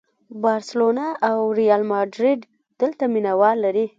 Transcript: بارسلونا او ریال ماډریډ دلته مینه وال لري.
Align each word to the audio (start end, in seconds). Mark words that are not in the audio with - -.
بارسلونا 0.43 1.07
او 1.29 1.37
ریال 1.59 1.83
ماډریډ 1.91 2.39
دلته 2.81 3.03
مینه 3.13 3.33
وال 3.39 3.57
لري. 3.65 3.85